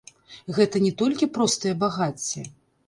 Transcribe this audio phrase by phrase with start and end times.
[0.59, 2.49] Гэта не толькі простае багацце.